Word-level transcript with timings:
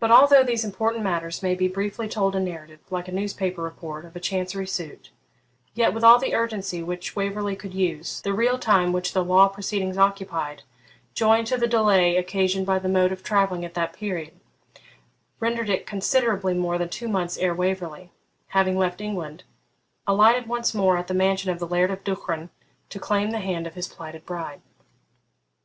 But 0.00 0.10
although 0.10 0.42
these 0.42 0.64
important 0.64 1.04
matters 1.04 1.40
may 1.40 1.54
be 1.54 1.68
briefly 1.68 2.08
told 2.08 2.34
in 2.34 2.44
narrative, 2.44 2.80
like 2.90 3.06
a 3.06 3.12
newspaper 3.12 3.62
report 3.62 4.04
of 4.04 4.16
a 4.16 4.18
Chancery 4.18 4.66
suit, 4.66 5.12
yet, 5.72 5.94
with 5.94 6.02
all 6.02 6.18
the 6.18 6.34
urgency 6.34 6.82
which 6.82 7.14
Waverley 7.14 7.54
could 7.54 7.72
use, 7.74 8.20
the 8.22 8.32
real 8.34 8.58
time 8.58 8.90
which 8.92 9.12
the 9.12 9.22
law 9.22 9.46
proceedings 9.46 9.96
occupied, 9.98 10.64
joined 11.14 11.46
to 11.46 11.56
the 11.56 11.68
delay 11.68 12.16
occasioned 12.16 12.66
by 12.66 12.80
the 12.80 12.88
mode 12.88 13.12
of 13.12 13.22
travelling 13.22 13.64
at 13.64 13.74
that 13.74 13.92
period, 13.92 14.34
rendered 15.38 15.70
it 15.70 15.86
considerably 15.86 16.52
more 16.54 16.76
than 16.76 16.88
two 16.88 17.06
months 17.06 17.38
ere 17.38 17.54
Waverley, 17.54 18.10
having 18.48 18.76
left 18.76 19.00
England, 19.00 19.44
alighted 20.08 20.48
once 20.48 20.74
more 20.74 20.96
at 20.98 21.06
the 21.06 21.14
mansion 21.14 21.52
of 21.52 21.60
the 21.60 21.68
Laird 21.68 21.92
of 21.92 22.02
Duchran 22.02 22.50
to 22.88 22.98
claim 22.98 23.30
the 23.30 23.38
hand 23.38 23.64
of 23.68 23.74
his 23.74 23.86
plighted 23.86 24.26
bride. 24.26 24.60